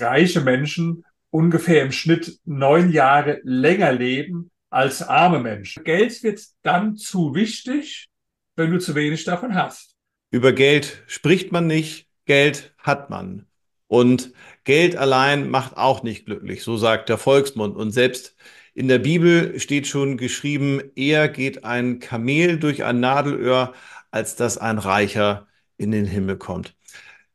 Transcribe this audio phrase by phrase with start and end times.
[0.00, 5.84] reiche Menschen ungefähr im Schnitt neun Jahre länger leben als arme Menschen.
[5.84, 8.08] Geld wird dann zu wichtig,
[8.56, 9.94] wenn du zu wenig davon hast.
[10.30, 13.46] Über Geld spricht man nicht, Geld hat man.
[13.86, 14.32] Und
[14.64, 17.76] Geld allein macht auch nicht glücklich, so sagt der Volksmund.
[17.76, 18.34] Und selbst
[18.74, 23.72] in der Bibel steht schon geschrieben, eher geht ein Kamel durch ein Nadelöhr,
[24.10, 26.74] als dass ein Reicher in den Himmel kommt.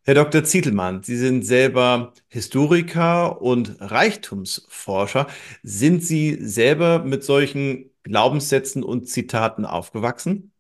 [0.06, 0.44] Herr Dr.
[0.44, 5.28] Zietelmann, Sie sind selber Historiker und Reichtumsforscher.
[5.62, 10.52] Sind Sie selber mit solchen Glaubenssätzen und Zitaten aufgewachsen?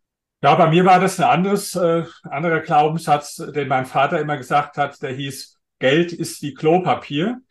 [0.41, 4.77] Ja, bei mir war das ein anderes, äh, anderer Glaubenssatz, den mein Vater immer gesagt
[4.77, 7.41] hat, der hieß, Geld ist wie Klopapier.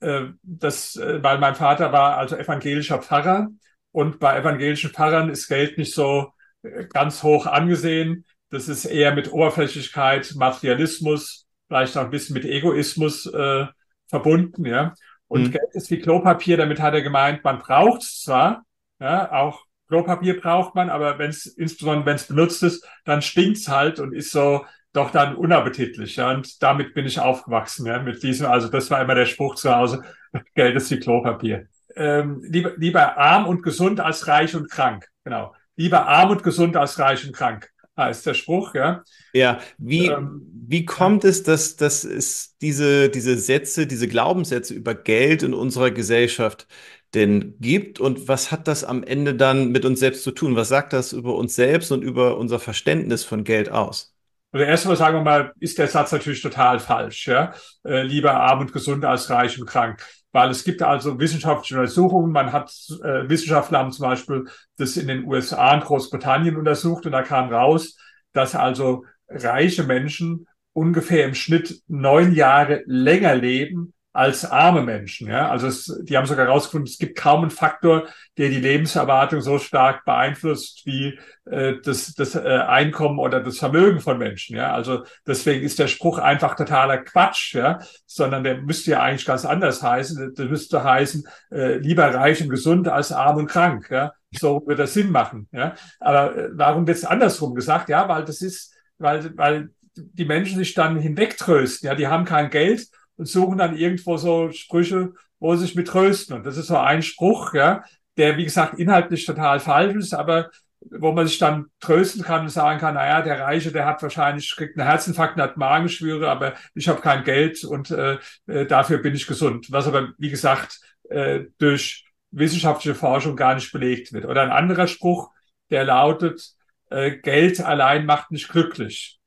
[0.00, 3.48] Äh, das, äh, weil mein Vater war also evangelischer Pfarrer
[3.92, 8.24] und bei evangelischen Pfarrern ist Geld nicht so äh, ganz hoch angesehen.
[8.50, 13.66] Das ist eher mit Oberflächlichkeit, Materialismus, vielleicht auch ein bisschen mit Egoismus äh,
[14.08, 14.94] verbunden, ja.
[15.28, 15.50] Und mhm.
[15.52, 18.64] Geld ist wie Klopapier, damit hat er gemeint, man braucht es zwar,
[18.98, 23.68] ja, auch Klopapier braucht man, aber wenn es, insbesondere wenn es benutzt ist, dann stinkt's
[23.68, 26.16] halt und ist so doch dann unappetitlich.
[26.16, 26.32] Ja.
[26.32, 29.74] Und damit bin ich aufgewachsen, ja, mit diesem, also das war immer der Spruch zu
[29.74, 30.02] Hause,
[30.54, 31.68] Geld ist wie Klopapier.
[31.94, 35.08] Ähm, lieber, lieber arm und gesund als reich und krank.
[35.24, 35.54] Genau.
[35.76, 37.70] Lieber arm und gesund als reich und krank
[38.00, 39.02] heißt der Spruch, ja.
[39.32, 44.94] Ja, wie, ähm, wie kommt es, dass, dass es diese, diese Sätze, diese Glaubenssätze über
[44.94, 46.66] Geld in unserer Gesellschaft
[47.14, 50.56] denn gibt und was hat das am Ende dann mit uns selbst zu tun?
[50.56, 54.14] Was sagt das über uns selbst und über unser Verständnis von Geld aus?
[54.52, 57.26] Also erstmal sagen wir mal, ist der Satz natürlich total falsch.
[57.28, 57.54] Ja?
[57.84, 60.04] Äh, lieber arm und gesund als reich und krank.
[60.32, 62.32] Weil es gibt also wissenschaftliche Untersuchungen.
[62.32, 62.70] Man hat
[63.02, 64.44] äh, Wissenschaftler haben zum Beispiel
[64.76, 67.96] das in den USA und Großbritannien untersucht und da kam raus,
[68.32, 75.28] dass also reiche Menschen ungefähr im Schnitt neun Jahre länger leben als arme Menschen.
[75.28, 75.50] Ja?
[75.50, 78.08] Also es, die haben sogar herausgefunden, es gibt kaum einen Faktor,
[78.38, 84.00] der die Lebenserwartung so stark beeinflusst wie äh, das, das äh, Einkommen oder das Vermögen
[84.00, 84.56] von Menschen.
[84.56, 84.72] Ja?
[84.72, 87.78] Also deswegen ist der Spruch einfach totaler Quatsch, ja?
[88.04, 90.34] sondern der müsste ja eigentlich ganz anders heißen.
[90.34, 93.90] Der müsste heißen, äh, lieber reich und gesund als arm und krank.
[93.90, 94.12] Ja?
[94.32, 95.48] So wird das Sinn machen.
[95.52, 95.74] Ja?
[96.00, 97.88] Aber äh, warum wird es andersrum gesagt?
[97.88, 101.86] Ja, weil das ist, weil, weil die Menschen sich dann hinwegtrösten.
[101.86, 102.88] Ja, die haben kein Geld
[103.20, 106.36] und suchen dann irgendwo so Sprüche, wo sie sich mit trösten.
[106.36, 107.84] Und das ist so ein Spruch, ja,
[108.16, 110.50] der, wie gesagt, inhaltlich total falsch ist, aber
[110.80, 114.56] wo man sich dann trösten kann und sagen kann, naja, der Reiche, der hat wahrscheinlich,
[114.56, 118.16] kriegt einen Herzinfarkt und hat Magenschwüre, aber ich habe kein Geld und äh,
[118.46, 119.66] äh, dafür bin ich gesund.
[119.70, 120.80] Was aber, wie gesagt,
[121.10, 124.24] äh, durch wissenschaftliche Forschung gar nicht belegt wird.
[124.24, 125.30] Oder ein anderer Spruch,
[125.68, 126.54] der lautet,
[126.88, 129.19] äh, Geld allein macht nicht glücklich.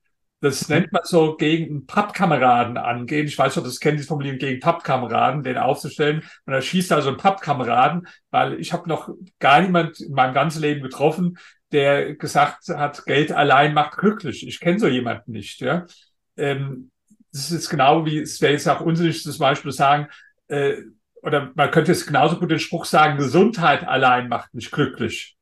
[0.44, 3.26] Das nennt man so gegen Pappkameraden angehen.
[3.26, 6.22] Ich weiß ob das kennt, die Formulierung gegen Pappkameraden, den aufzustellen.
[6.44, 10.60] Und da schießt also ein Pappkameraden, weil ich habe noch gar niemand in meinem ganzen
[10.60, 11.38] Leben getroffen,
[11.72, 14.46] der gesagt hat, Geld allein macht glücklich.
[14.46, 15.62] Ich kenne so jemanden nicht.
[15.62, 15.86] Ja.
[16.36, 16.90] Ähm,
[17.32, 20.08] das ist genau wie, es wäre jetzt auch unsinnig zum Beispiel sagen,
[20.48, 20.74] äh,
[21.22, 25.38] oder man könnte jetzt genauso gut den Spruch sagen, Gesundheit allein macht nicht glücklich.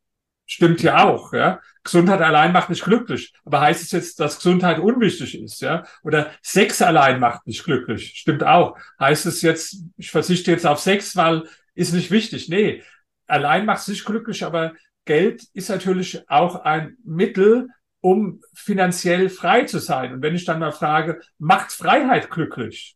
[0.52, 1.60] Stimmt ja auch, ja.
[1.82, 3.32] Gesundheit allein macht nicht glücklich.
[3.46, 5.84] Aber heißt es jetzt, dass Gesundheit unwichtig ist, ja?
[6.02, 8.12] Oder Sex allein macht nicht glücklich.
[8.16, 8.76] Stimmt auch.
[9.00, 12.50] Heißt es jetzt, ich verzichte jetzt auf Sex, weil ist nicht wichtig.
[12.50, 12.82] Nee.
[13.26, 14.74] Allein macht es nicht glücklich, aber
[15.06, 17.68] Geld ist natürlich auch ein Mittel,
[18.02, 20.12] um finanziell frei zu sein.
[20.12, 22.94] Und wenn ich dann mal frage, macht Freiheit glücklich?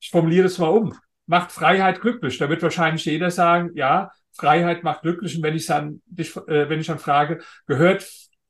[0.00, 0.94] Ich formuliere es mal um.
[1.24, 2.36] Macht Freiheit glücklich?
[2.36, 5.36] Da wird wahrscheinlich jeder sagen, ja, Freiheit macht glücklich.
[5.36, 8.06] Und wenn ich dann, äh, wenn ich dann frage, gehört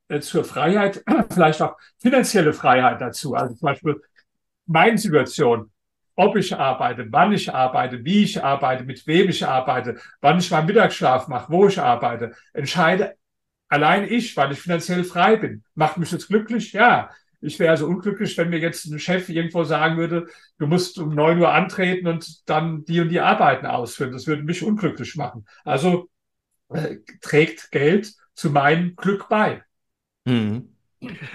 [0.09, 1.03] äh, zur Freiheit
[1.33, 3.35] vielleicht auch finanzielle Freiheit dazu?
[3.35, 4.01] Also zum Beispiel
[4.67, 5.71] meine Situation,
[6.17, 10.51] ob ich arbeite, wann ich arbeite, wie ich arbeite, mit wem ich arbeite, wann ich
[10.51, 13.17] meinen Mittagsschlaf mache, wo ich arbeite, entscheide
[13.69, 15.65] allein ich, weil ich finanziell frei bin.
[15.75, 16.73] Macht mich das glücklich?
[16.73, 17.11] Ja.
[17.41, 20.27] Ich wäre also unglücklich, wenn mir jetzt ein Chef irgendwo sagen würde,
[20.59, 24.13] du musst um neun Uhr antreten und dann die und die Arbeiten ausführen.
[24.13, 25.47] Das würde mich unglücklich machen.
[25.65, 26.11] Also
[26.69, 29.63] äh, trägt Geld zu meinem Glück bei.
[30.25, 30.75] Mhm.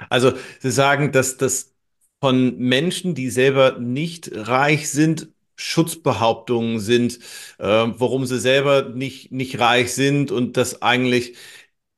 [0.10, 1.74] Also Sie sagen, dass das
[2.22, 7.20] von Menschen, die selber nicht reich sind, Schutzbehauptungen sind,
[7.60, 11.36] äh, warum sie selber nicht, nicht reich sind und dass eigentlich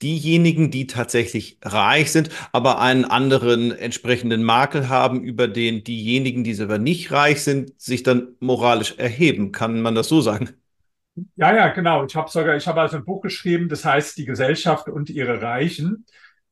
[0.02, 6.54] diejenigen, die tatsächlich reich sind, aber einen anderen entsprechenden Makel haben, über den diejenigen, die
[6.54, 9.52] selber nicht reich sind, sich dann moralisch erheben.
[9.52, 10.50] Kann man das so sagen?
[11.36, 12.06] Ja, ja, genau.
[12.06, 15.42] Ich habe sogar, ich habe also ein Buch geschrieben, das heißt Die Gesellschaft und ihre
[15.42, 16.06] Reichen.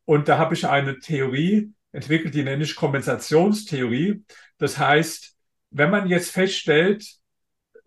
[0.05, 4.23] Und da habe ich eine Theorie entwickelt, die nenne ich Kompensationstheorie.
[4.57, 5.35] Das heißt,
[5.69, 7.05] wenn man jetzt feststellt,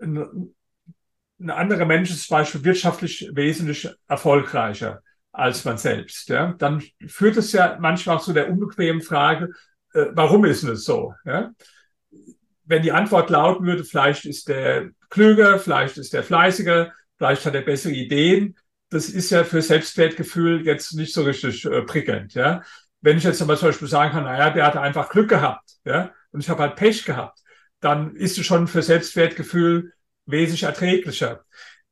[0.01, 0.55] ein,
[1.41, 5.03] ein anderer Mensch ist zum Beispiel wirtschaftlich wesentlich erfolgreicher
[5.39, 9.53] als man selbst, ja, dann führt es ja manchmal auch zu der unbequemen Frage,
[9.95, 11.15] äh, warum ist es so?
[11.25, 11.53] Ja?
[12.65, 17.55] Wenn die Antwort lauten würde, vielleicht ist der klüger, vielleicht ist der fleißiger, vielleicht hat
[17.55, 18.57] er bessere Ideen,
[18.91, 22.35] das ist ja für Selbstwertgefühl jetzt nicht so richtig äh, prickelnd.
[22.35, 22.63] Ja?
[23.01, 26.13] Wenn ich jetzt zum Beispiel sagen kann, naja, der hatte einfach Glück gehabt ja?
[26.33, 27.39] und ich habe halt Pech gehabt,
[27.79, 29.93] dann ist es schon für Selbstwertgefühl
[30.27, 31.45] wesentlich erträglicher.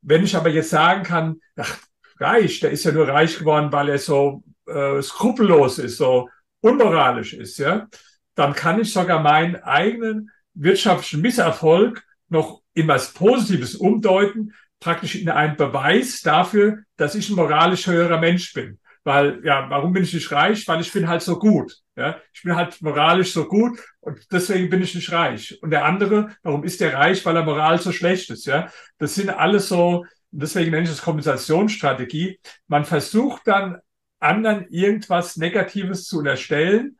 [0.02, 1.78] Wenn ich aber jetzt sagen kann, ach,
[2.18, 6.28] reich, der ist ja nur reich geworden, weil er so äh, skrupellos ist, so
[6.60, 7.86] unmoralisch ist, ja,
[8.34, 15.28] dann kann ich sogar meinen eigenen wirtschaftlichen Misserfolg noch in was Positives umdeuten, praktisch in
[15.30, 18.78] einen Beweis dafür, dass ich ein moralisch höherer Mensch bin.
[19.04, 20.66] Weil, ja, warum bin ich nicht reich?
[20.66, 21.76] Weil ich bin halt so gut.
[21.94, 25.58] Ja, ich bin halt moralisch so gut und deswegen bin ich nicht reich.
[25.62, 27.24] Und der andere, warum ist der reich?
[27.24, 28.46] Weil er moral so schlecht ist.
[28.46, 32.38] Ja, das sind alles so, deswegen nenne ich das Kompensationsstrategie.
[32.69, 33.78] Man versucht dann
[34.19, 36.99] anderen irgendwas Negatives zu unterstellen,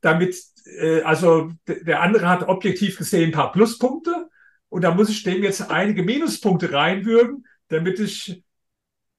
[0.00, 0.36] damit,
[0.78, 4.28] äh, also der andere hat objektiv gesehen ein paar Pluspunkte
[4.68, 8.42] und da muss ich dem jetzt einige Minuspunkte reinwürgen, damit ich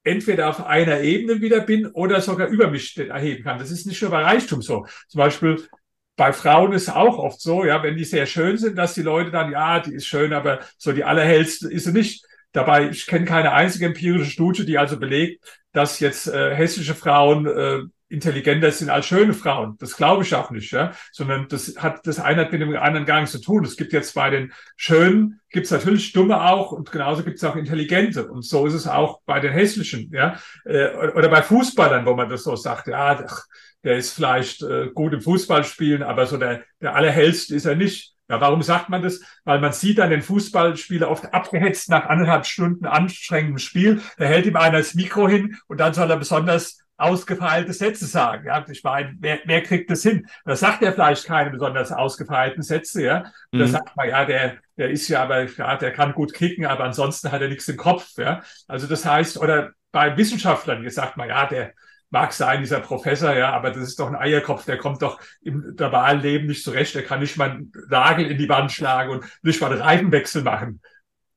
[0.03, 3.57] entweder auf einer Ebene wieder bin oder sogar über mich erheben kann.
[3.57, 4.85] Das ist nicht nur bei Reichtum so.
[5.07, 5.67] Zum Beispiel
[6.15, 9.31] bei Frauen ist auch oft so, ja, wenn die sehr schön sind, dass die Leute
[9.31, 12.25] dann, ja, die ist schön, aber so die allerhellste ist sie nicht.
[12.55, 15.43] Dabei, ich kenne keine einzige empirische Studie, die also belegt,
[15.73, 19.75] dass jetzt äh, hessische Frauen äh, intelligenter sind als schöne Frauen.
[19.79, 20.93] Das glaube ich auch nicht, ja.
[21.11, 23.65] Sondern das hat das eine hat mit dem anderen gar nichts zu tun.
[23.65, 27.43] Es gibt jetzt bei den Schönen gibt es natürlich Dumme auch und genauso gibt es
[27.43, 28.25] auch Intelligente.
[28.25, 30.39] Und so ist es auch bei den Hässlichen, ja.
[30.63, 33.43] Äh, oder bei Fußballern, wo man das so sagt, ja, ach,
[33.83, 38.14] der ist vielleicht äh, gut im Fußballspielen, aber so der, der allerhellste ist er nicht.
[38.27, 39.21] Ja, warum sagt man das?
[39.43, 44.01] Weil man sieht dann den Fußballspieler oft abgehetzt nach anderthalb Stunden anstrengendem Spiel.
[44.17, 48.47] Da hält ihm einer das Mikro hin und dann soll er besonders ausgefeilte Sätze sagen.
[48.47, 50.27] Ja, ich meine, wer, wer kriegt das hin?
[50.45, 53.17] Da sagt er vielleicht keine besonders ausgefeilten Sätze, ja.
[53.51, 53.71] Und da mhm.
[53.71, 57.31] sagt man, ja, der, der ist ja aber, ja, der kann gut kicken, aber ansonsten
[57.31, 58.41] hat er nichts im Kopf, ja.
[58.67, 61.73] Also das heißt, oder bei Wissenschaftlern, jetzt sagt man, ja, der,
[62.09, 65.75] mag sein, dieser Professor, ja, aber das ist doch ein Eierkopf, der kommt doch im
[65.77, 69.25] normalen Leben nicht zurecht, der kann nicht mal einen Nagel in die Wand schlagen und
[69.41, 70.81] nicht mal einen Reifenwechsel machen.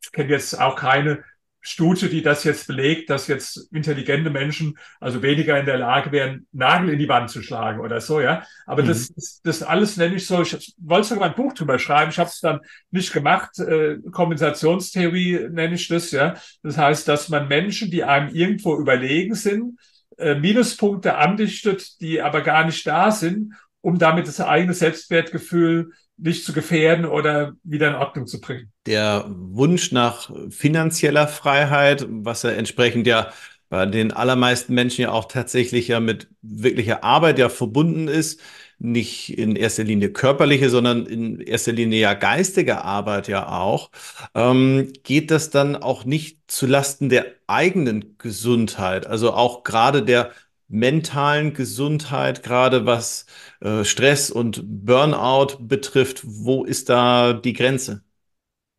[0.03, 1.25] Ich kenne jetzt auch keine
[1.61, 6.47] Studie, die das jetzt belegt, dass jetzt intelligente Menschen also weniger in der Lage wären,
[6.53, 8.45] Nagel in die Wand zu schlagen oder so, ja.
[8.65, 8.89] Aber mhm.
[8.89, 12.31] das, das, alles nenne ich so, ich wollte sogar ein Buch drüber schreiben, ich habe
[12.31, 12.61] es dann
[12.91, 16.37] nicht gemacht, äh, Kompensationstheorie nenne ich das, ja.
[16.63, 19.79] Das heißt, dass man Menschen, die einem irgendwo überlegen sind,
[20.19, 26.53] Minuspunkte andichtet, die aber gar nicht da sind, um damit das eigene Selbstwertgefühl nicht zu
[26.53, 28.73] gefährden oder wieder in Ordnung zu bringen.
[28.87, 33.31] Der Wunsch nach finanzieller Freiheit, was ja entsprechend ja
[33.69, 38.41] bei den allermeisten Menschen ja auch tatsächlich ja mit wirklicher Arbeit ja verbunden ist,
[38.79, 43.91] nicht in erster Linie körperliche, sondern in erster Linie ja geistige Arbeit ja auch,
[44.35, 50.33] ähm, geht das dann auch nicht zulasten der eigenen Gesundheit, also auch gerade der
[50.69, 53.27] mentalen Gesundheit, gerade was
[53.61, 58.03] äh, Stress und Burnout betrifft, wo ist da die Grenze?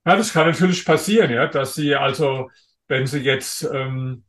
[0.06, 2.50] Ja, das kann natürlich passieren, ja, dass Sie also,
[2.88, 4.24] wenn Sie jetzt ähm,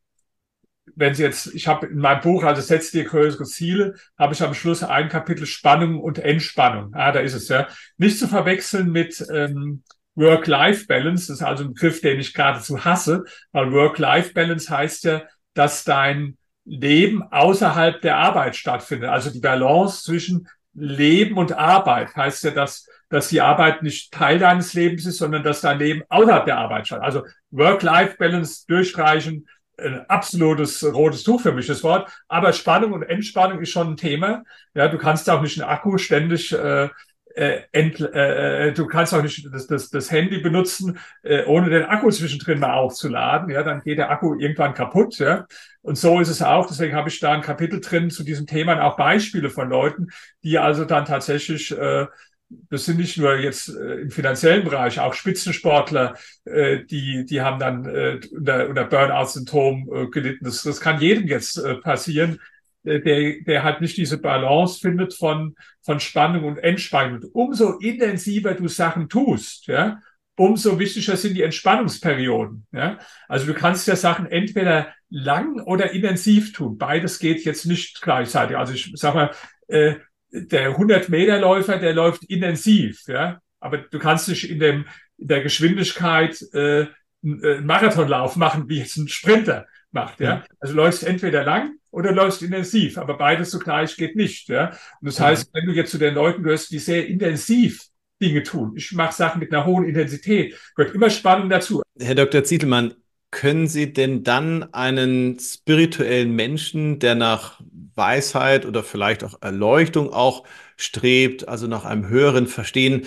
[0.97, 4.43] wenn Sie jetzt, ich habe in meinem Buch, also setzt dir größere Ziele, habe ich
[4.43, 6.93] am Schluss ein Kapitel Spannung und Entspannung.
[6.95, 7.69] Ah, da ist es ja.
[7.97, 9.83] Nicht zu verwechseln mit ähm,
[10.15, 11.29] Work-Life-Balance.
[11.29, 15.23] Das ist also ein Begriff, den ich geradezu hasse, weil Work-Life-Balance heißt ja,
[15.55, 19.11] dass dein Leben außerhalb der Arbeit stattfindet.
[19.11, 24.39] Also die Balance zwischen Leben und Arbeit heißt ja, dass, dass die Arbeit nicht Teil
[24.39, 27.25] deines Lebens ist, sondern dass dein Leben außerhalb der Arbeit stattfindet.
[27.25, 29.49] Also Work-Life-Balance durchstreichen,
[29.81, 32.11] ein absolutes rotes Tuch für mich, das Wort.
[32.29, 34.43] Aber Spannung und Entspannung ist schon ein Thema.
[34.75, 36.89] Ja, du kannst auch nicht einen Akku ständig äh,
[37.35, 41.71] äh, ent, äh, äh, du kannst auch nicht das, das, das Handy benutzen, äh, ohne
[41.71, 43.51] den Akku zwischendrin mal aufzuladen.
[43.51, 45.19] Ja, dann geht der Akku irgendwann kaputt.
[45.19, 45.47] Ja,
[45.83, 46.67] und so ist es auch.
[46.67, 50.09] Deswegen habe ich da ein Kapitel drin zu diesem Thema und auch Beispiele von Leuten,
[50.43, 52.07] die also dann tatsächlich äh,
[52.51, 57.59] das sind nicht nur jetzt äh, im finanziellen Bereich, auch Spitzensportler, äh, die, die haben
[57.59, 60.45] dann äh, unter, unter Burnout-Syndrom äh, gelitten.
[60.45, 62.41] Das, das kann jedem jetzt äh, passieren,
[62.83, 67.23] äh, der, der halt nicht diese Balance findet von, von Spannung und Entspannung.
[67.33, 70.01] Umso intensiver du Sachen tust, ja,
[70.37, 72.67] umso wichtiger sind die Entspannungsperioden.
[72.73, 72.99] Ja?
[73.29, 76.79] Also du kannst ja Sachen entweder lang oder intensiv tun.
[76.79, 78.57] Beides geht jetzt nicht gleichzeitig.
[78.57, 79.31] Also ich sag mal,
[79.69, 79.97] äh,
[80.33, 83.41] der 100-Meter-Läufer, der läuft intensiv, ja.
[83.61, 84.87] Aber du kannst nicht in dem,
[85.19, 86.87] in der Geschwindigkeit äh,
[87.23, 90.21] einen Marathonlauf machen, wie jetzt ein Sprinter macht.
[90.21, 90.45] Ja?
[90.61, 94.49] Also läufst entweder lang oder läufst intensiv, aber beides zugleich geht nicht.
[94.49, 94.71] Ja?
[95.01, 97.87] Und das heißt, wenn du jetzt zu den Leuten gehörst, die sehr intensiv
[98.23, 101.83] Dinge tun, ich mache Sachen mit einer hohen Intensität, gehört immer Spannung dazu.
[101.99, 102.45] Herr Dr.
[102.45, 102.95] Zietelmann,
[103.31, 107.61] können Sie denn dann einen spirituellen Menschen, der nach
[108.01, 110.45] Weisheit oder vielleicht auch Erleuchtung auch
[110.79, 113.07] strebt, also nach einem höheren Verstehen,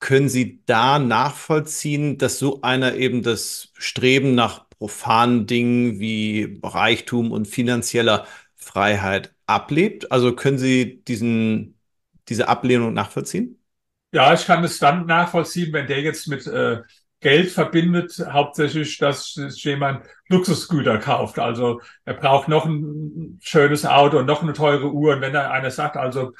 [0.00, 7.32] können Sie da nachvollziehen, dass so einer eben das Streben nach profanen Dingen wie Reichtum
[7.32, 8.26] und finanzieller
[8.56, 10.10] Freiheit ablebt?
[10.12, 11.78] Also können Sie diesen,
[12.28, 13.58] diese Ablehnung nachvollziehen?
[14.14, 16.82] Ja, ich kann es dann nachvollziehen, wenn der jetzt mit äh,
[17.22, 21.38] Geld verbindet, hauptsächlich, dass jemand Luxusgüter kauft.
[21.38, 25.14] Also er braucht noch ein schönes Auto und noch eine teure Uhr.
[25.14, 26.32] Und wenn da einer sagt, also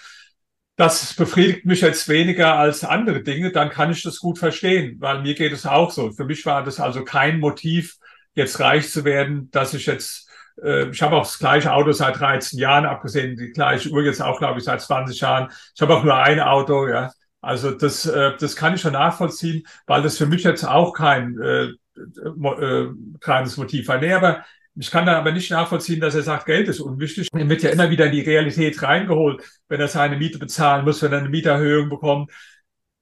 [0.76, 5.22] das befriedigt mich jetzt weniger als andere Dinge, dann kann ich das gut verstehen, weil
[5.22, 6.10] mir geht es auch so.
[6.12, 7.96] Für mich war das also kein Motiv,
[8.34, 10.28] jetzt reich zu werden, dass ich jetzt,
[10.62, 14.22] äh, ich habe auch das gleiche Auto seit 13 Jahren, abgesehen die gleiche Uhr jetzt
[14.22, 15.50] auch, glaube ich, seit 20 Jahren.
[15.74, 17.12] Ich habe auch nur ein Auto, ja.
[17.42, 21.38] Also das, äh, das kann ich schon nachvollziehen, weil das für mich jetzt auch kein
[21.40, 21.64] äh,
[21.96, 22.88] äh,
[23.20, 23.98] kleines Motiv war.
[23.98, 24.44] Nee, aber
[24.76, 27.28] ich kann dann aber nicht nachvollziehen, dass er sagt, Geld ist unwichtig.
[27.32, 31.02] Er wird ja immer wieder in die Realität reingeholt, wenn er seine Miete bezahlen muss,
[31.02, 32.30] wenn er eine Mieterhöhung bekommt,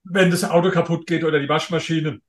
[0.03, 2.19] wenn das Auto kaputt geht oder die Waschmaschine.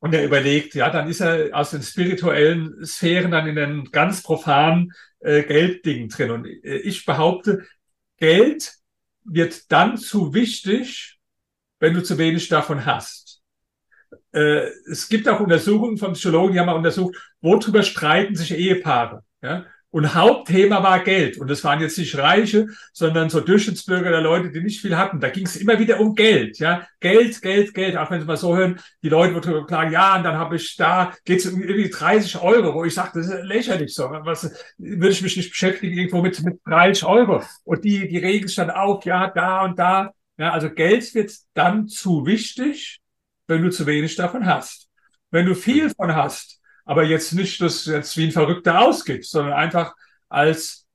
[0.00, 4.22] Und er überlegt, ja, dann ist er aus den spirituellen Sphären dann in den ganz
[4.22, 6.30] profanen äh, Gelddingen drin.
[6.32, 7.64] Und äh, ich behaupte,
[8.16, 8.72] Geld
[9.24, 11.11] wird dann zu wichtig,
[11.82, 13.42] wenn du zu wenig davon hast.
[14.30, 19.24] Äh, es gibt auch Untersuchungen von Psychologen, die haben mal untersucht, worüber streiten sich Ehepaare.
[19.42, 19.66] Ja?
[19.90, 21.38] Und Hauptthema war Geld.
[21.38, 25.18] Und das waren jetzt nicht Reiche, sondern so Durchschnittsbürger der Leute, die nicht viel hatten.
[25.18, 26.60] Da ging es immer wieder um Geld.
[26.60, 27.96] Ja, Geld, Geld, Geld.
[27.96, 30.76] Auch wenn Sie mal so hören, die Leute würden klagen, ja, und dann habe ich
[30.76, 34.04] da, geht es um irgendwie 30 Euro, wo ich sage, das ist lächerlich so.
[34.04, 37.42] Was würde ich mich nicht beschäftigen irgendwo mit, mit 30 Euro?
[37.64, 40.12] Und die, die sich dann auf, ja, da und da.
[40.38, 43.00] Ja, also Geld wird dann zu wichtig,
[43.46, 44.88] wenn du zu wenig davon hast.
[45.30, 49.54] Wenn du viel von hast, aber jetzt nicht das jetzt wie ein Verrückter ausgeht, sondern
[49.54, 49.94] einfach
[50.28, 50.86] als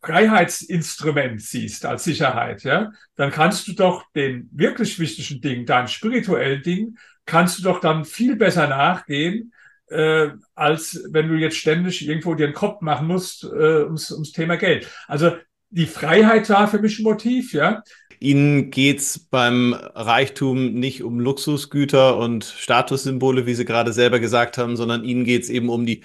[0.00, 6.62] Freiheitsinstrument siehst, als Sicherheit, ja, dann kannst du doch den wirklich wichtigen Dingen, deinen spirituellen
[6.62, 9.52] Dingen, kannst du doch dann viel besser nachgehen,
[9.88, 14.30] äh, als wenn du jetzt ständig irgendwo dir einen Kopf machen musst äh, ums, ums
[14.32, 14.88] Thema Geld.
[15.08, 15.36] Also
[15.70, 17.82] die Freiheit war für mich ein Motiv, ja.
[18.20, 24.76] Ihnen geht's beim Reichtum nicht um Luxusgüter und Statussymbole, wie Sie gerade selber gesagt haben,
[24.76, 26.02] sondern Ihnen geht's eben um die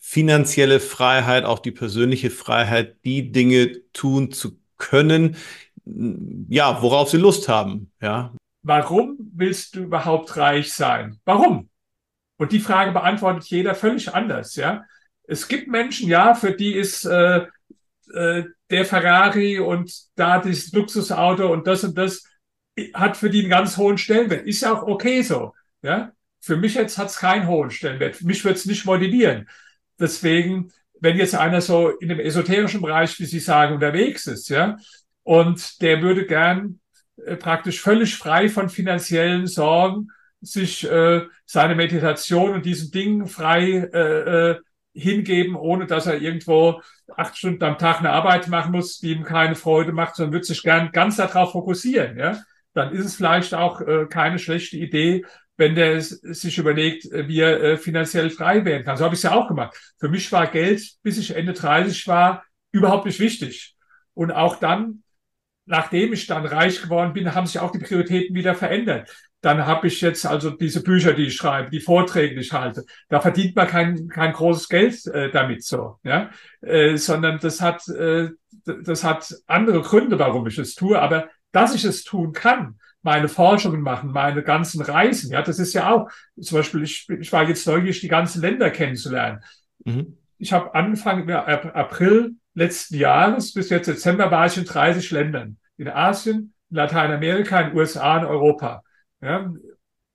[0.00, 5.36] finanzielle Freiheit, auch die persönliche Freiheit, die Dinge tun zu können,
[6.48, 8.34] ja, worauf Sie Lust haben, ja.
[8.62, 11.18] Warum willst du überhaupt reich sein?
[11.24, 11.70] Warum?
[12.36, 14.84] Und die Frage beantwortet jeder völlig anders, ja.
[15.24, 17.46] Es gibt Menschen, ja, für die ist äh,
[18.14, 22.24] äh, der Ferrari und da das Luxusauto und das und das
[22.94, 24.46] hat für die einen ganz hohen Stellenwert.
[24.46, 25.54] Ist ja auch okay so.
[25.82, 28.22] Ja, für mich jetzt hat es keinen hohen Stellenwert.
[28.22, 29.48] Mich wird es nicht motivieren.
[29.98, 34.76] Deswegen, wenn jetzt einer so in dem esoterischen Bereich, wie Sie sagen, unterwegs ist, ja,
[35.22, 36.80] und der würde gern
[37.24, 40.08] äh, praktisch völlig frei von finanziellen Sorgen
[40.40, 44.60] sich äh, seine Meditation und diesen Dingen frei äh, äh,
[44.98, 46.82] hingeben, ohne dass er irgendwo
[47.16, 50.44] acht Stunden am Tag eine Arbeit machen muss, die ihm keine Freude macht, sondern wird
[50.44, 52.18] sich gern ganz darauf fokussieren.
[52.18, 52.38] Ja?
[52.74, 55.24] Dann ist es vielleicht auch äh, keine schlechte Idee,
[55.56, 58.96] wenn der sich überlegt, äh, wie er äh, finanziell frei werden kann.
[58.96, 59.76] So habe ich es ja auch gemacht.
[59.98, 63.76] Für mich war Geld, bis ich Ende 30 war, überhaupt nicht wichtig.
[64.14, 65.02] Und auch dann,
[65.64, 69.86] nachdem ich dann reich geworden bin, haben sich auch die Prioritäten wieder verändert dann habe
[69.86, 72.84] ich jetzt also diese Bücher, die ich schreibe, die Vorträge, die ich halte.
[73.08, 76.30] Da verdient man kein, kein großes Geld äh, damit so, ja,
[76.60, 78.30] äh, sondern das hat, äh,
[78.64, 81.00] das hat andere Gründe, warum ich es tue.
[81.00, 85.72] Aber dass ich es tun kann, meine Forschungen machen, meine ganzen Reisen, ja, das ist
[85.72, 89.40] ja auch zum Beispiel, ich, ich war jetzt neugierig, die ganzen Länder kennenzulernen.
[89.84, 90.18] Mhm.
[90.38, 95.58] Ich habe angefangen im April letzten Jahres bis jetzt Dezember war ich in 30 Ländern.
[95.76, 98.82] In Asien, in Lateinamerika, in den USA, in Europa.
[99.20, 99.52] Ja,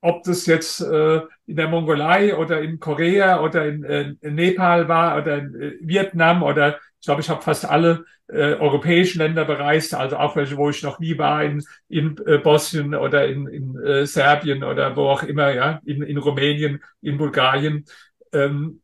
[0.02, 4.88] ob das jetzt äh, in der Mongolei oder in Korea oder in, äh, in Nepal
[4.88, 9.44] war oder in äh, Vietnam oder ich glaube, ich habe fast alle äh, europäischen Länder
[9.46, 13.48] bereist, also auch welche, wo ich noch nie war, in, in äh, Bosnien oder in,
[13.48, 17.86] in äh, Serbien oder wo auch immer, ja, in, in Rumänien, in Bulgarien.
[18.32, 18.82] Ähm,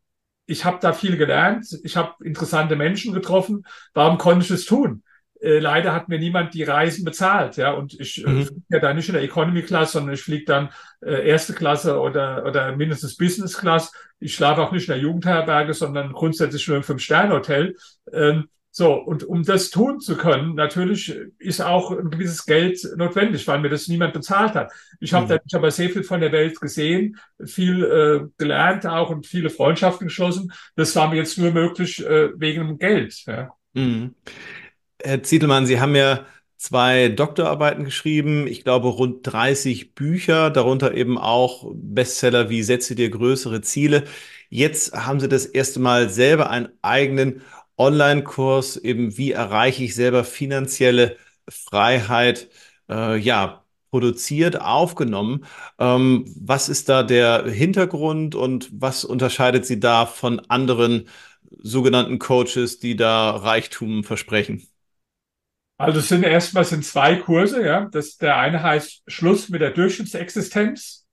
[0.47, 3.65] ich habe da viel gelernt, ich habe interessante Menschen getroffen.
[3.93, 5.03] Warum konnte ich es tun?
[5.41, 7.71] Äh, leider hat mir niemand die Reisen bezahlt, ja.
[7.71, 8.45] Und ich äh, mhm.
[8.45, 10.69] fliege ja da nicht in der Economy Class, sondern ich fliege dann
[11.01, 13.91] äh, erste Klasse oder, oder mindestens Business Class.
[14.19, 17.75] Ich schlafe auch nicht in der Jugendherberge, sondern grundsätzlich nur im Fünf-Sterne-Hotel.
[18.11, 23.47] Ähm, so, und um das tun zu können, natürlich ist auch ein gewisses Geld notwendig,
[23.47, 24.71] weil mir das niemand bezahlt hat.
[24.99, 25.29] Ich habe mhm.
[25.29, 30.07] dadurch aber sehr viel von der Welt gesehen, viel äh, gelernt auch und viele Freundschaften
[30.07, 30.51] geschlossen.
[30.75, 33.25] Das war mir jetzt nur möglich äh, wegen dem Geld.
[33.25, 33.49] Ja.
[33.73, 34.15] Mhm.
[35.01, 36.25] Herr Zietelmann, Sie haben ja
[36.57, 43.09] zwei Doktorarbeiten geschrieben, ich glaube rund 30 Bücher, darunter eben auch Bestseller wie Setze dir
[43.09, 44.05] größere Ziele.
[44.49, 47.41] Jetzt haben Sie das erste Mal selber einen eigenen
[47.77, 51.15] Online-Kurs, eben wie erreiche ich selber finanzielle
[51.49, 52.49] Freiheit,
[52.89, 55.45] äh, ja, produziert, aufgenommen.
[55.79, 61.07] Ähm, was ist da der Hintergrund und was unterscheidet Sie da von anderen
[61.63, 64.68] sogenannten Coaches, die da Reichtum versprechen?
[65.79, 67.85] Also es sind erstmal sind zwei Kurse, ja.
[67.85, 71.07] Das, der eine heißt Schluss mit der Durchschnittsexistenz.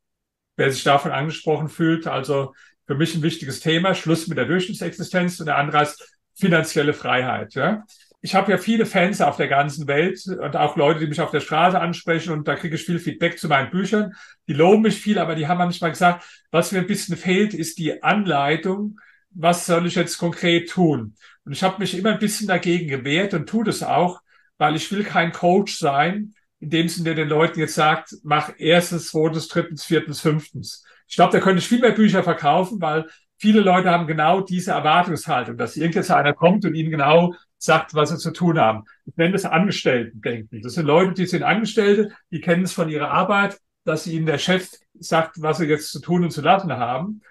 [0.56, 2.52] Wer sich davon angesprochen fühlt, also
[2.86, 5.38] für mich ein wichtiges Thema, Schluss mit der Durchschnittsexistenz.
[5.38, 7.84] Und der andere heißt finanzielle Freiheit, ja.
[8.22, 11.30] Ich habe ja viele Fans auf der ganzen Welt und auch Leute, die mich auf
[11.30, 14.14] der Straße ansprechen und da kriege ich viel Feedback zu meinen Büchern.
[14.48, 17.78] Die loben mich viel, aber die haben manchmal gesagt, was mir ein bisschen fehlt, ist
[17.78, 18.98] die Anleitung,
[19.30, 21.14] was soll ich jetzt konkret tun?
[21.44, 24.20] Und ich habe mich immer ein bisschen dagegen gewehrt und tue das auch,
[24.58, 28.52] weil ich will kein Coach sein, in dem Sinne, der den Leuten jetzt sagt, mach
[28.58, 30.84] erstes, zweites, drittens, viertens, fünftens.
[31.06, 33.06] Ich glaube, da könnte ich viel mehr Bücher verkaufen, weil
[33.38, 38.10] viele Leute haben genau diese Erwartungshaltung, dass irgendjetzt einer kommt und ihnen genau sagt, was
[38.10, 38.84] sie zu tun haben.
[39.04, 40.62] Ich nenne das Angestellten-Denken.
[40.62, 44.38] Das sind Leute, die sind Angestellte, die kennen es von ihrer Arbeit, dass ihnen der
[44.38, 47.22] Chef sagt, was sie jetzt zu tun und zu lassen haben.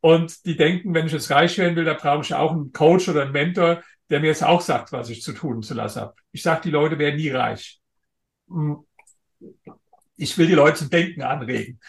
[0.00, 3.08] Und die denken, wenn ich jetzt reich werden will, da brauche ich auch einen Coach
[3.08, 3.82] oder einen Mentor,
[4.14, 6.14] der mir jetzt auch sagt, was ich zu tun zu lassen habe.
[6.30, 7.80] Ich sage, die Leute werden nie reich.
[8.48, 8.84] Hm.
[10.14, 11.80] Ich will die Leute zum Denken anregen.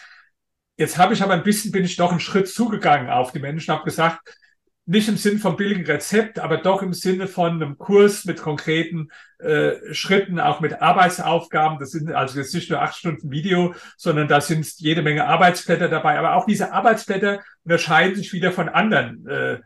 [0.76, 3.72] Jetzt habe ich aber ein bisschen, bin ich doch einen Schritt zugegangen auf die Menschen,
[3.72, 4.36] habe gesagt,
[4.86, 9.10] nicht im Sinne von billigen Rezept, aber doch im Sinne von einem Kurs mit konkreten
[9.38, 11.78] äh, Schritten, auch mit Arbeitsaufgaben.
[11.78, 15.88] Das sind also jetzt nicht nur acht Stunden Video, sondern da sind jede Menge Arbeitsblätter
[15.88, 16.18] dabei.
[16.18, 19.60] Aber auch diese Arbeitsblätter unterscheiden sich wieder von anderen äh,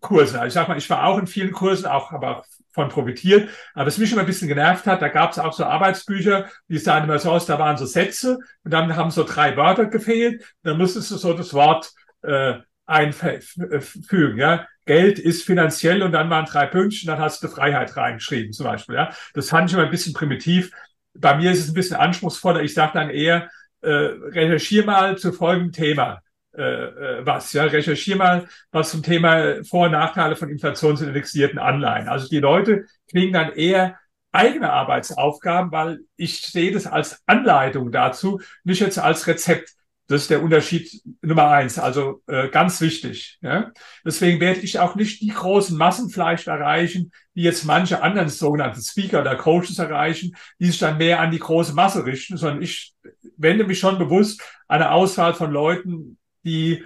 [0.00, 0.36] Kursen.
[0.36, 3.48] Also ich sag mal, ich war auch in vielen Kursen, auch aber auch von profitiert.
[3.74, 6.78] Aber was mich immer ein bisschen genervt hat, da gab es auch so Arbeitsbücher, die
[6.78, 10.44] sahen immer so aus, da waren so Sätze und dann haben so drei Wörter gefehlt.
[10.62, 11.92] Dann musstest du so das Wort
[12.22, 12.54] äh,
[12.86, 14.38] einfügen.
[14.38, 14.66] Ja?
[14.86, 18.96] Geld ist finanziell und dann waren drei Pünktchen, dann hast du Freiheit reingeschrieben zum Beispiel.
[18.96, 19.14] Ja?
[19.34, 20.72] Das fand ich immer ein bisschen primitiv.
[21.14, 22.62] Bei mir ist es ein bisschen anspruchsvoller.
[22.62, 23.48] Ich sage dann eher,
[23.82, 26.23] äh, recherchier mal zu folgendem Thema
[26.56, 27.52] äh, äh, was.
[27.52, 32.08] Ja, recherchier mal was zum Thema Vor- und Nachteile von inflationsindexierten Anleihen.
[32.08, 33.98] Also die Leute kriegen dann eher
[34.30, 39.70] eigene Arbeitsaufgaben, weil ich sehe das als Anleitung dazu, nicht jetzt als Rezept.
[40.06, 43.38] Das ist der Unterschied Nummer eins, also äh, ganz wichtig.
[43.40, 43.72] Ja?
[44.04, 48.82] Deswegen werde ich auch nicht die großen Massen vielleicht erreichen, die jetzt manche anderen sogenannten
[48.82, 52.94] Speaker oder Coaches erreichen, die sich dann mehr an die große Masse richten, sondern ich
[53.38, 56.84] wende mich schon bewusst an eine Auswahl von Leuten, die,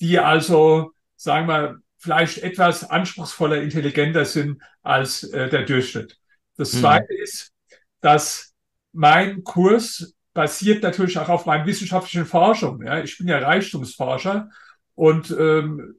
[0.00, 6.18] die also, sagen wir, vielleicht etwas anspruchsvoller, intelligenter sind als äh, der Durchschnitt.
[6.56, 6.80] Das mhm.
[6.80, 7.52] Zweite ist,
[8.00, 8.52] dass
[8.92, 12.82] mein Kurs basiert natürlich auch auf meinen wissenschaftlichen Forschung.
[12.82, 13.02] Ja.
[13.02, 14.50] Ich bin ja Reichtumsforscher
[14.94, 15.94] und, ähm,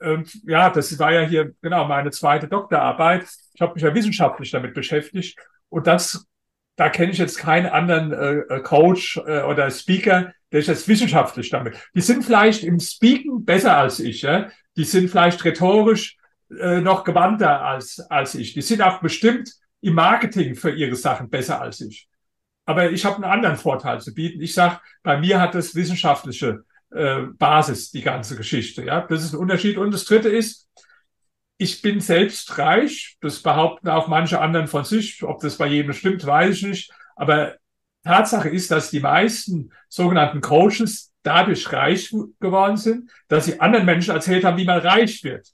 [0.00, 3.26] und ja, das war ja hier genau meine zweite Doktorarbeit.
[3.54, 6.26] Ich habe mich ja wissenschaftlich damit beschäftigt und das,
[6.76, 11.50] da kenne ich jetzt keinen anderen äh, Coach äh, oder Speaker, der ist jetzt wissenschaftlich
[11.50, 11.76] damit.
[11.94, 14.22] Die sind vielleicht im Speaken besser als ich.
[14.22, 14.48] Ja?
[14.74, 16.16] Die sind vielleicht rhetorisch
[16.58, 18.54] äh, noch gewandter als, als ich.
[18.54, 19.50] Die sind auch bestimmt
[19.82, 22.08] im Marketing für ihre Sachen besser als ich.
[22.64, 24.40] Aber ich habe einen anderen Vorteil zu bieten.
[24.40, 28.82] Ich sage, bei mir hat das wissenschaftliche äh, Basis, die ganze Geschichte.
[28.82, 29.76] Ja, Das ist ein Unterschied.
[29.76, 30.70] Und das Dritte ist,
[31.58, 33.18] ich bin selbst reich.
[33.20, 35.22] Das behaupten auch manche anderen von sich.
[35.22, 36.92] Ob das bei jedem stimmt, weiß ich nicht.
[37.14, 37.56] Aber
[38.06, 44.14] Tatsache ist, dass die meisten sogenannten Coaches dadurch reich geworden sind, dass sie anderen Menschen
[44.14, 45.48] erzählt haben, wie man reich wird.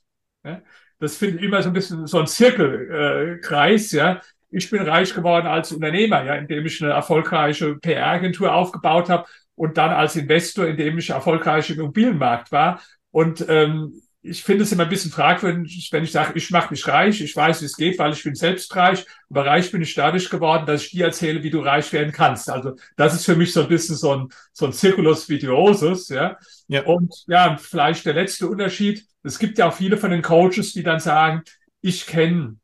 [0.98, 3.90] Das finde ich immer so ein bisschen so ein Zirkelkreis.
[3.92, 9.26] Ja, ich bin reich geworden als Unternehmer, ja, indem ich eine erfolgreiche PR-Agentur aufgebaut habe
[9.54, 12.80] und dann als Investor, indem ich erfolgreich im Immobilienmarkt war.
[13.10, 16.86] Und ähm, ich finde es immer ein bisschen fragwürdig, wenn ich sage, ich mache mich
[16.86, 19.94] reich, ich weiß, wie es geht, weil ich bin selbst reich, aber reich bin ich
[19.94, 22.48] dadurch geworden, dass ich dir erzähle, wie du reich werden kannst.
[22.48, 26.38] Also das ist für mich so ein bisschen so ein, so ein Circulus Vitiosus, ja.
[26.68, 26.84] ja.
[26.84, 30.84] Und ja, vielleicht der letzte Unterschied, es gibt ja auch viele von den Coaches, die
[30.84, 31.42] dann sagen,
[31.80, 32.56] ich kenne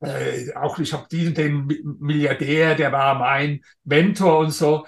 [0.00, 1.66] äh, auch ich habe diesen den
[2.00, 4.86] Milliardär, der war mein Mentor und so.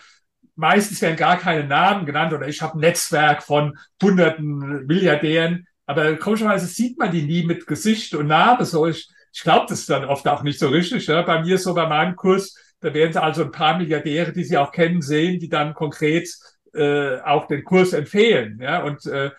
[0.55, 6.16] Meistens werden gar keine Namen genannt oder ich habe ein Netzwerk von hunderten Milliardären, aber
[6.16, 8.66] komischerweise sieht man die nie mit Gesicht und Name.
[8.66, 11.07] So ich, ich glaube das dann oft auch nicht so richtig.
[11.07, 11.22] Ja.
[11.22, 14.70] Bei mir so bei meinem Kurs, da werden also ein paar Milliardäre, die Sie auch
[14.70, 16.29] kennen, sehen, die dann konkret
[16.74, 18.61] äh, auch den Kurs empfehlen.
[18.61, 18.83] Ja.
[18.83, 19.31] Und äh,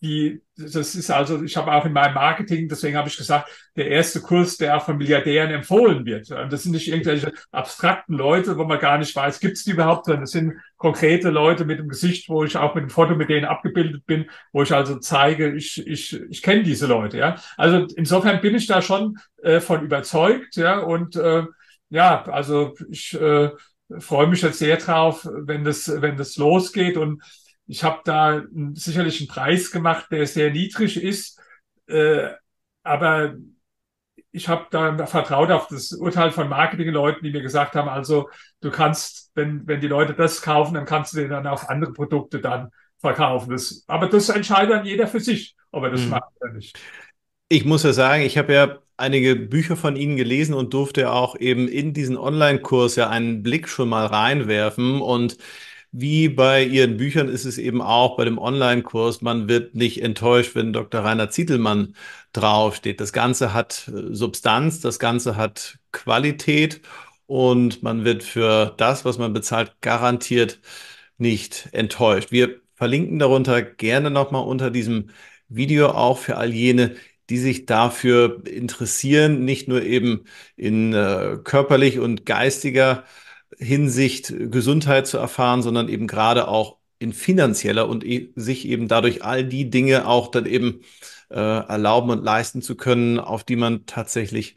[0.00, 3.88] die, das ist also, ich habe auch in meinem Marketing, deswegen habe ich gesagt, der
[3.88, 6.30] erste Kurs, der auch von Milliardären empfohlen wird.
[6.30, 10.04] Das sind nicht irgendwelche abstrakten Leute, wo man gar nicht weiß, gibt es die überhaupt,
[10.04, 13.28] sondern das sind konkrete Leute mit dem Gesicht, wo ich auch mit dem Foto mit
[13.28, 17.18] denen abgebildet bin, wo ich also zeige, ich, ich, ich kenne diese Leute.
[17.18, 20.54] Ja, Also insofern bin ich da schon äh, von überzeugt.
[20.56, 21.42] Ja, und äh,
[21.90, 23.50] ja, also ich äh,
[23.98, 27.22] freue mich jetzt sehr drauf, wenn das, wenn das losgeht und
[27.68, 31.38] ich habe da sicherlich einen Preis gemacht, der sehr niedrig ist,
[31.86, 32.30] äh,
[32.82, 33.34] aber
[34.30, 38.28] ich habe da vertraut auf das Urteil von Marketingleuten, die mir gesagt haben, also
[38.60, 41.92] du kannst, wenn, wenn die Leute das kaufen, dann kannst du dir dann auch andere
[41.92, 43.50] Produkte dann verkaufen.
[43.50, 46.10] Das, aber das entscheidet dann jeder für sich, ob er das hm.
[46.10, 46.78] macht oder nicht.
[47.48, 51.38] Ich muss ja sagen, ich habe ja einige Bücher von Ihnen gelesen und durfte auch
[51.38, 55.38] eben in diesen Online-Kurs ja einen Blick schon mal reinwerfen und
[55.92, 59.22] wie bei Ihren Büchern ist es eben auch bei dem Online-Kurs.
[59.22, 61.02] Man wird nicht enttäuscht, wenn Dr.
[61.02, 61.94] Rainer Zietelmann
[62.32, 63.00] draufsteht.
[63.00, 66.82] Das Ganze hat äh, Substanz, das Ganze hat Qualität
[67.26, 70.60] und man wird für das, was man bezahlt, garantiert
[71.18, 72.32] nicht enttäuscht.
[72.32, 75.10] Wir verlinken darunter gerne nochmal unter diesem
[75.48, 76.96] Video auch für all jene,
[77.30, 80.24] die sich dafür interessieren, nicht nur eben
[80.56, 83.04] in äh, körperlich und geistiger
[83.58, 89.24] Hinsicht Gesundheit zu erfahren, sondern eben gerade auch in finanzieller und e sich eben dadurch
[89.24, 90.82] all die Dinge auch dann eben
[91.30, 94.56] äh, erlauben und leisten zu können, auf die man tatsächlich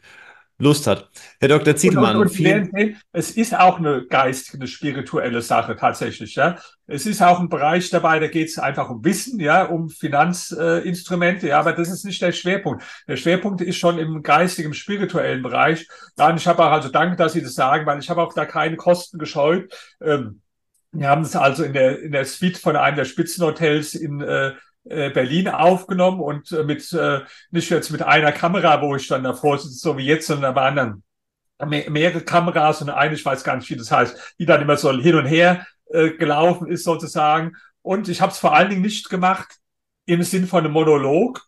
[0.61, 1.09] Lust hat.
[1.39, 1.75] Herr Dr.
[1.75, 2.15] Zietelmann.
[2.17, 6.35] Und, und, und es ist auch eine geistige, eine spirituelle Sache tatsächlich.
[6.35, 9.89] Ja, es ist auch ein Bereich dabei, da geht es einfach um Wissen, ja, um
[9.89, 11.47] Finanzinstrumente.
[11.47, 12.83] Äh, ja, aber das ist nicht der Schwerpunkt.
[13.07, 15.87] Der Schwerpunkt ist schon im geistigen, spirituellen Bereich.
[16.17, 18.45] Und ich habe auch also danke, dass Sie das sagen, weil ich habe auch da
[18.45, 19.73] keine Kosten gescheut.
[20.01, 20.41] Ähm,
[20.91, 24.53] wir haben es also in der in der Suite von einem der Spitzenhotels in äh,
[24.83, 29.59] Berlin aufgenommen und äh, mit äh, nicht jetzt mit einer Kamera, wo ich dann davor
[29.59, 31.03] sitze, so wie jetzt, sondern da waren dann
[31.89, 34.91] mehrere Kameras und eine, ich weiß gar nicht, wie das heißt, die dann immer so
[34.91, 37.53] hin und her äh, gelaufen ist sozusagen.
[37.83, 39.57] Und ich habe es vor allen Dingen nicht gemacht
[40.05, 41.43] im Sinn von einem Monolog.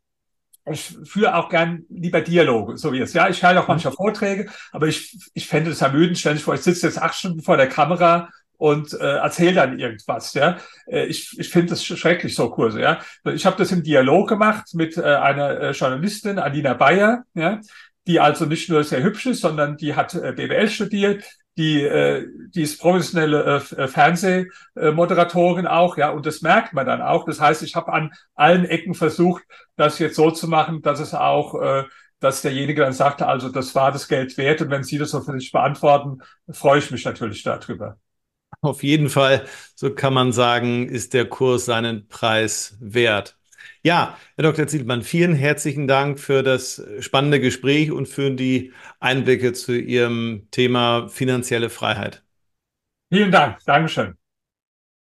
[0.72, 3.14] Ich führe auch gern lieber Dialoge, so wie es.
[3.14, 6.24] Ja, ich halte auch manchmal Vorträge, aber ich, ich fände es ermüdend.
[6.24, 8.30] Dich vor, ich sitze jetzt acht Stunden vor der Kamera
[8.64, 10.34] und äh, erzähle dann irgendwas.
[10.34, 12.80] Ja, äh, ich, ich finde das schrecklich so Kurse.
[12.80, 17.60] Ja, ich habe das im Dialog gemacht mit äh, einer äh, Journalistin Alina Bayer, ja,
[18.08, 21.26] die also nicht nur sehr hübsch ist, sondern die hat äh, BWL studiert,
[21.58, 27.26] die, äh, die ist professionelle äh, Fernsehmoderatorin auch, ja, und das merkt man dann auch.
[27.26, 29.44] Das heißt, ich habe an allen Ecken versucht,
[29.76, 31.84] das jetzt so zu machen, dass es auch äh,
[32.22, 35.20] dass derjenige dann sagte, also das war das Geld wert und wenn Sie das so
[35.20, 37.98] für sich beantworten, freue ich mich natürlich darüber.
[38.64, 39.46] Auf jeden Fall,
[39.76, 43.38] so kann man sagen, ist der Kurs seinen Preis wert.
[43.84, 44.68] Ja, Herr Dr.
[44.68, 48.72] Zielmann, vielen herzlichen Dank für das spannende Gespräch und für die
[49.02, 52.24] Einblicke zu Ihrem Thema finanzielle Freiheit.
[53.10, 53.60] Vielen Dank.
[53.66, 54.18] Dankeschön.